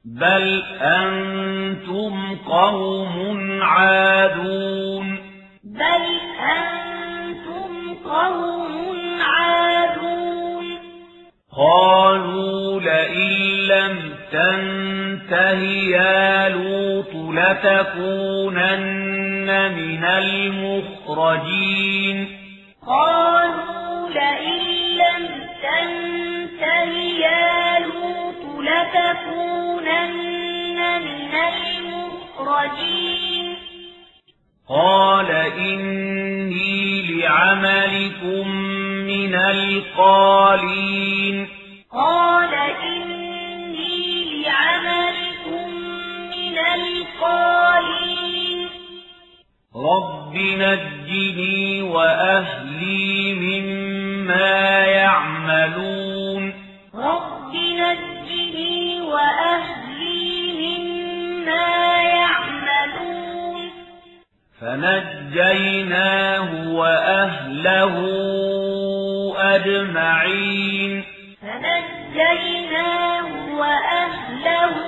[0.04, 5.18] بل أنتم قوم عادون.
[5.64, 6.19] بل
[11.56, 13.30] قالوا لئن
[13.66, 18.90] لم تنته يا لوط لتكونن
[19.74, 20.04] من
[21.04, 21.58] المخرجين.
[22.86, 24.62] قالوا لئن
[24.96, 25.26] لم
[25.62, 29.98] تنته يا لوط لتكونن
[31.02, 31.32] من
[32.54, 33.46] المخرجين.
[34.68, 38.79] قال إني لعملكم
[39.10, 41.48] من القالين.
[41.92, 45.70] قال إني لعملكم
[46.30, 48.68] من القالين.
[49.76, 56.52] رب نجني وأهلي مما يعملون.
[56.94, 62.59] رب نجني وأهلي مما يعملون.
[64.60, 67.96] فنجيناه وأهله
[69.38, 71.04] أجمعين.
[71.42, 73.26] فنجيناه
[73.58, 74.79] وأهله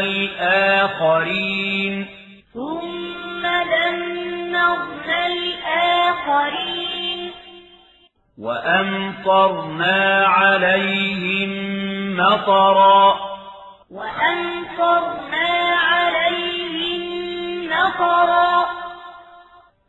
[0.00, 2.06] الآخرين.
[2.54, 4.76] ثم دمرنا
[5.26, 7.30] الآخرين.
[8.38, 11.50] وأمطرنا عليهم
[12.16, 13.20] مطرا.
[13.90, 17.02] وأمطرنا عليهم
[17.66, 18.66] مطرا.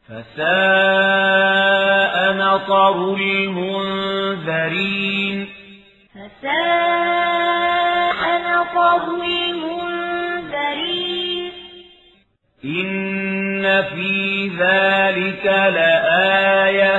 [0.10, 5.50] فساء مطر المنذرين.
[6.16, 9.21] فساء نطر
[12.66, 16.98] إن في ذلك لآية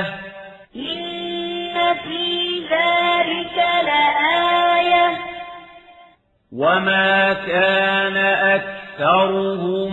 [0.75, 5.17] إن في ذلك لآية
[6.51, 8.17] وما كان
[8.57, 9.91] أكثرهم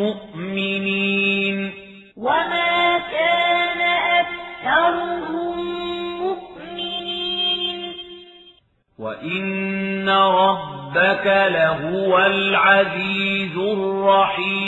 [0.00, 1.72] مؤمنين
[2.16, 3.80] وما كان
[4.20, 5.56] أكثرهم
[6.20, 7.92] مؤمنين
[8.98, 14.65] وإن ربك لهو العزيز الرحيم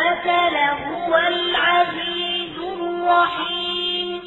[0.00, 4.20] ربك لهو العزيز الرحيم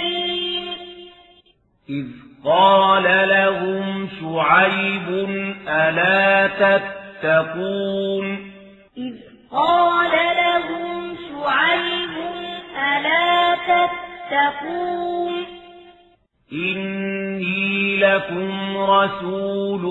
[1.89, 2.07] إذ
[2.45, 5.09] قال لهم شعيب
[5.69, 8.27] ألا تتقون
[8.97, 9.15] إذ
[9.53, 11.98] قال لهم شعيب
[12.99, 15.33] ألا تتقون
[16.53, 19.85] إني لكم رسول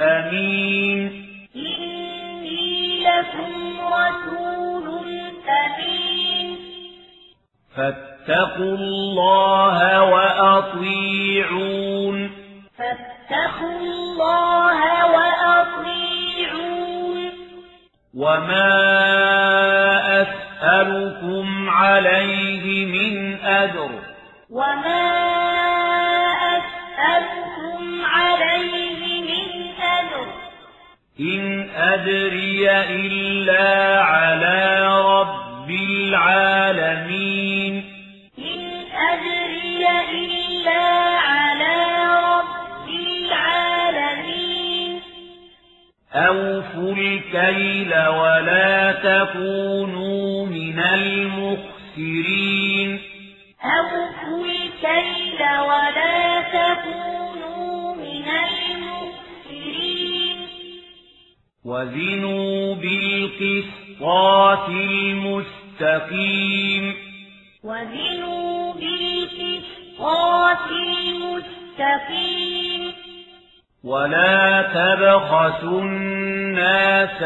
[0.00, 1.26] أمين.
[1.56, 5.00] إني لكم رسول
[5.48, 6.56] أمين.
[7.76, 10.70] فاتقوا الله وأطيعون.
[12.78, 15.94] فاتقوا الله وأطيعون.
[18.14, 18.74] وما
[20.22, 22.43] أسألكم عليه
[23.64, 23.90] أجر
[24.50, 25.04] وما
[26.56, 29.48] أسألكم عليه من
[29.82, 30.26] أجر.
[31.20, 37.74] إن أدري إلا على رب العالمين.
[38.38, 38.60] إن
[39.10, 40.84] أدري إلا
[41.18, 41.76] على
[42.34, 45.00] رب العالمين.
[46.14, 50.03] أوفوا الكيل ولا تكونوا
[61.84, 64.68] وزنوا بالقسطاس
[65.88, 66.94] المستقيم.
[67.64, 72.92] وزنوا بالقسطاس المستقيم.
[73.84, 77.22] ولا تبخسوا الناس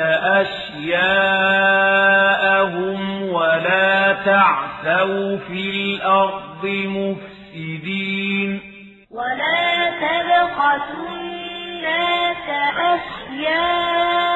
[0.76, 1.42] أشياءهم
[3.22, 8.61] ولا تعثوا في الأرض مفسدين.
[9.11, 12.48] ولا تبخسوا الناس
[12.78, 14.27] أشياءهم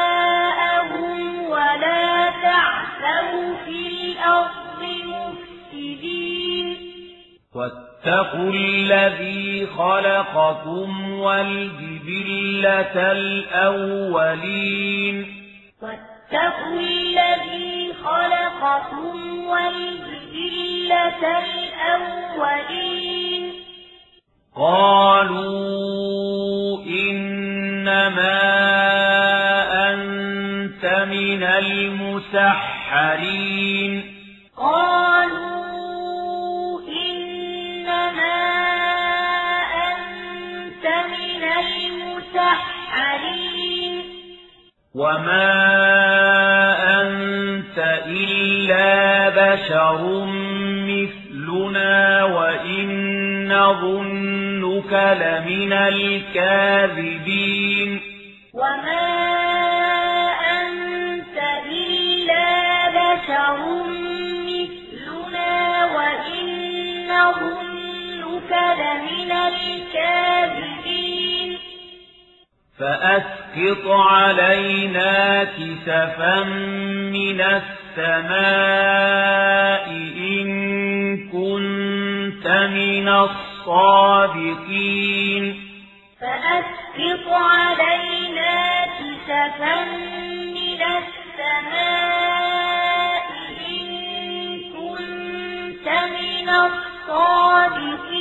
[8.06, 15.26] واتقوا الذي خلقكم والجبلة الأولين
[15.82, 22.72] واتقوا الذي خلقكم والجبلة الأولين
[24.56, 25.62] قالوا
[26.86, 28.42] إنما
[32.92, 34.14] المسحرين
[34.56, 35.51] قالوا
[38.12, 41.42] إنما أنت من
[42.72, 43.94] المسحرين
[44.94, 45.52] وما
[47.00, 50.00] أنت إلا بشر
[50.88, 52.88] مثلنا وإن
[53.48, 57.02] نظنك لمن الكاذبين
[69.02, 71.02] لمن الكاذبين.
[72.78, 76.44] فأسقط علينا كسفا
[77.12, 78.32] من السماء
[80.16, 80.48] إن
[81.28, 84.64] كنت من الصادقين.
[86.20, 89.84] فأسقط علينا كسفا
[90.54, 92.12] من السماء
[93.70, 93.86] إن
[94.72, 98.11] كنت من الصادقين.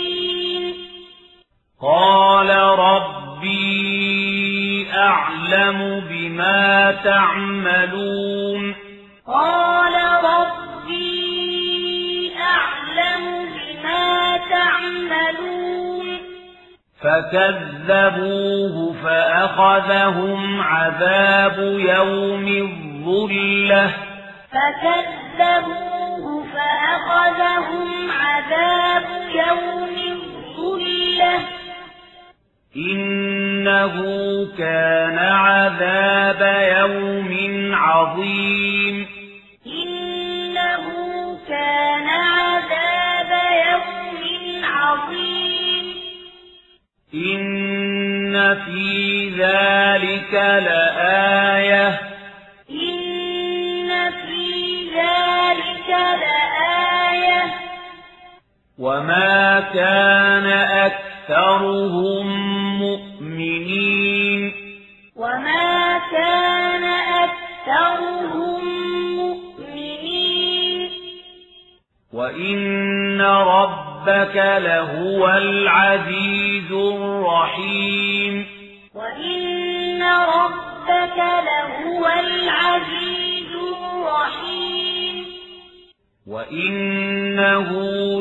[1.81, 8.75] قال ربي أعلم بما تعملون.
[9.27, 16.17] قال ربي أعلم بما تعملون.
[17.01, 23.93] فكذبوه فأخذهم عذاب يوم الظلة.
[24.51, 29.03] فكذبوه فأخذهم عذاب
[29.35, 31.60] يوم الظلة.
[32.75, 33.95] إنه
[34.57, 36.41] كان عذاب
[36.77, 39.07] يوم عظيم
[39.65, 40.85] إنه
[41.47, 43.31] كان عذاب
[43.71, 45.85] يوم عظيم
[47.13, 51.87] إن في ذلك لآية
[52.69, 57.43] إن في ذلك لآية
[58.79, 60.47] وما كان
[61.21, 62.27] أكثرهم
[62.79, 64.53] مؤمنين
[65.15, 66.83] وما كان
[67.23, 68.61] أكثرهم
[69.17, 70.89] مؤمنين
[72.13, 78.45] وإن ربك لهو العزيز الرحيم
[78.95, 85.25] وإن ربك لهو العزيز الرحيم
[86.27, 87.69] وإنه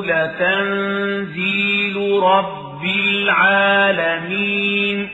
[0.05, 5.09] لتنزيل رب العالمين.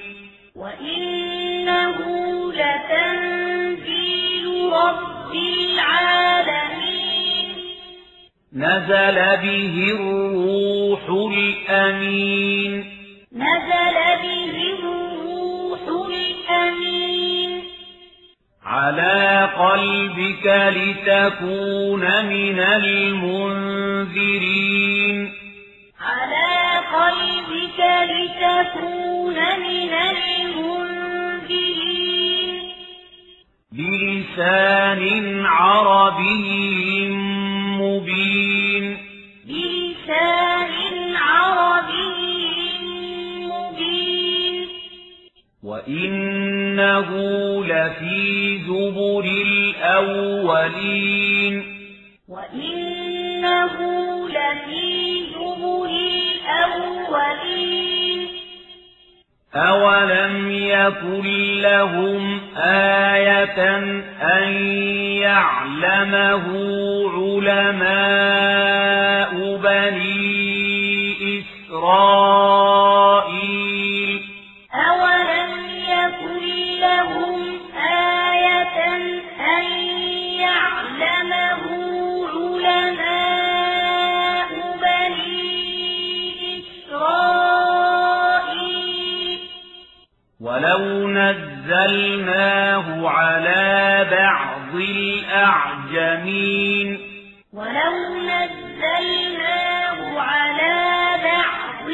[0.57, 1.97] وإنه
[2.53, 7.49] لتنزيل رب العالمين.
[8.53, 12.85] نزل به الروح الأمين.
[13.33, 17.63] نزل به الروح الأمين.
[18.67, 20.47] على قلبك
[20.77, 24.96] لتكون من المنذرين.
[26.97, 27.81] قلبك
[28.11, 30.87] لتكون من المنذرين.
[33.73, 35.05] بلسان
[35.47, 37.09] عربي
[37.81, 38.97] مبين.
[39.45, 42.79] بلسان عربي
[43.43, 44.69] مبين.
[45.63, 47.09] وإنه
[47.65, 50.75] لفي زبر الأولين.
[52.29, 53.77] وإنه
[54.29, 55.16] لفي
[56.49, 58.29] الأولين.
[59.55, 61.27] أولم يكن
[61.61, 63.77] لهم آية
[64.23, 64.53] أن
[65.23, 66.47] يعلمه
[67.47, 68.37] علماء
[69.57, 72.66] بني إسرائيل
[91.87, 94.75] نزلناه على بعض
[95.31, 96.19] الأعجمين
[97.53, 100.77] ولو نزلناه على
[101.25, 101.89] بعض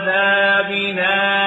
[0.00, 1.39] عذابنا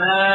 [0.00, 0.29] ما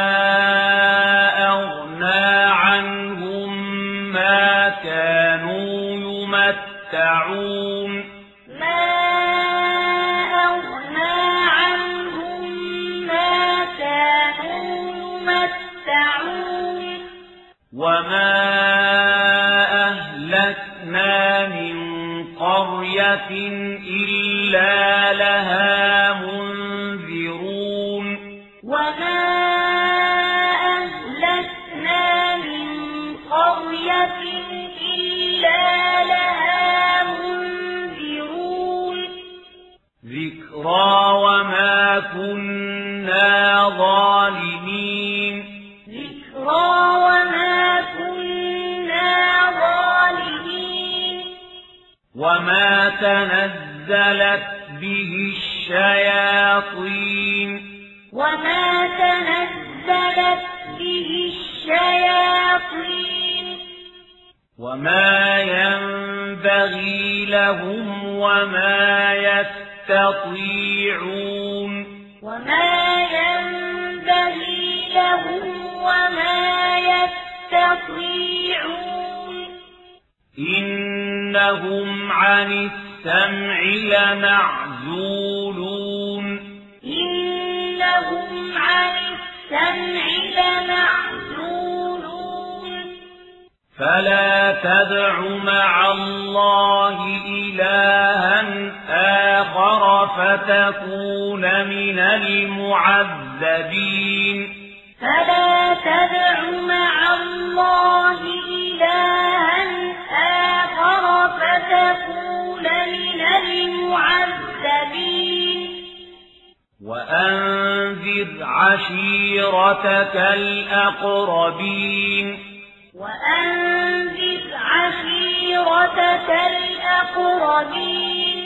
[127.56, 128.44] ضمير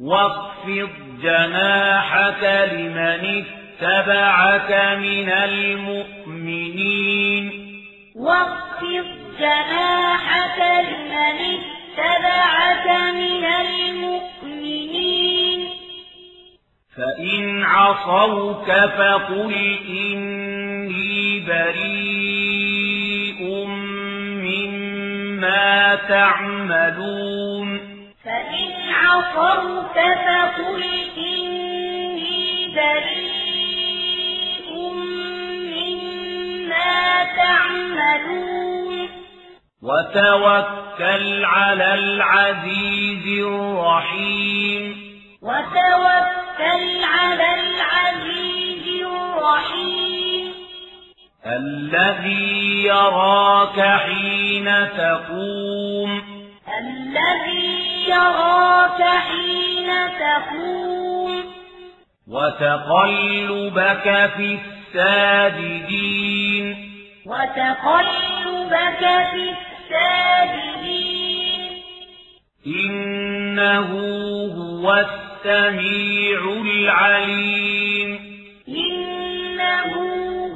[0.00, 0.88] واخفض
[1.22, 3.44] جناحك لمن
[3.82, 7.44] اتبعك من المؤمنين.
[8.16, 9.06] واخفض
[9.38, 14.98] جناحك لمن اتبعك من المؤمنين.
[16.96, 19.54] فإن عصوك فقل
[19.88, 23.40] إني بريء
[24.46, 27.67] مما تعملون.
[29.08, 30.84] فَقُلْ
[31.16, 33.30] إِنِّي بَرِيءٌ
[35.76, 39.08] مِّمَّا تَعْمَلُونَ.
[39.82, 44.96] وَتَوَكَّلْ عَلَى الْعَزِيزِ الرَّحِيمِ.
[45.42, 50.54] وَتَوَكَّلْ عَلَى الْعَزِيزِ الرَّحِيمِ.
[51.46, 56.22] الَّذِي يَرَاكَ حِينَ تَقُومُ.
[56.78, 61.44] الَّذِي يراك حين تقوم.
[62.28, 64.58] وتقلبك في
[64.94, 66.66] الساجدين.
[67.26, 71.60] وتقلبك في الساجدين.
[72.66, 73.90] إنه
[74.58, 78.10] هو السميع العليم.
[78.68, 79.92] إنه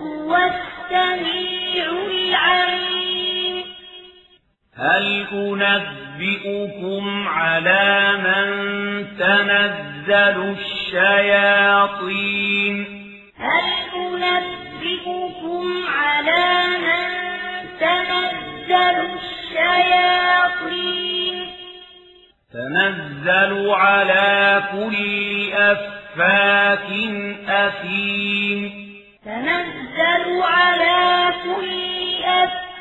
[0.02, 2.91] هو السميع العليم.
[4.82, 5.26] هل
[5.62, 8.46] أنبئكم على من
[9.18, 10.56] تنزل
[10.92, 11.96] الشياطين؟
[13.38, 16.46] هل أنبئكم على
[16.78, 17.08] من
[17.80, 18.96] تنزل
[19.52, 20.56] الشياطين؟
[22.52, 24.96] تنزل على كل
[25.52, 26.88] أفاك
[27.48, 28.60] أثيم.
[29.24, 31.00] تنزل على
[31.44, 31.72] كل
[32.24, 32.71] أفاك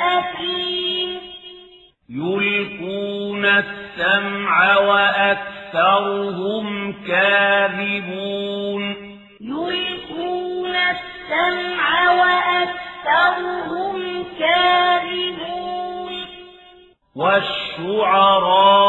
[0.00, 1.20] أثيم
[2.08, 6.12] يلقون السمع وأكثرهم
[7.06, 8.82] كاذبون
[9.40, 13.96] يلقون السمع وأكثرهم
[14.38, 16.12] كاذبون
[17.16, 18.81] والشعراء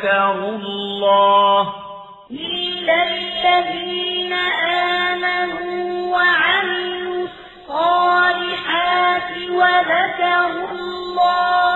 [0.00, 1.74] وذكروا الله.
[2.30, 4.32] إلا الذين
[5.12, 7.26] آمنوا وعملوا
[7.68, 11.74] الصالحات وذكروا الله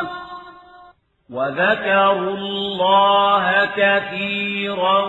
[1.31, 3.45] وذكروا الله
[3.77, 5.01] كثيرا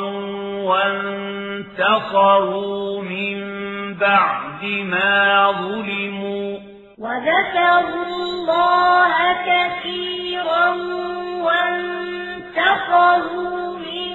[1.55, 2.21] وانتصروا
[3.01, 3.37] من
[3.93, 6.59] بعد ما ظلموا.
[6.99, 9.15] وذكروا الله
[9.49, 10.69] كثيرا
[11.45, 11.94] وانتصروا
[12.55, 14.11] اتخذوا من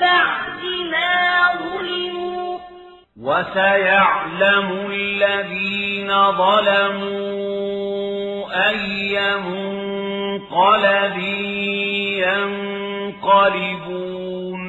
[0.00, 2.58] بعد ما ظلموا.
[3.20, 7.58] وسيعلم الذين ظلموا
[8.68, 11.16] أي منقلب
[13.22, 14.60] ينقلبون.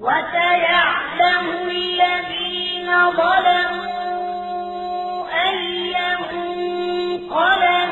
[0.00, 3.96] وسيعلم الذين ظلموا
[5.48, 5.94] أي
[6.32, 7.85] منقلب